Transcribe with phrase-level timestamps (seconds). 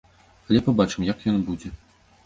[0.47, 1.77] Але пабачым як яно будзе.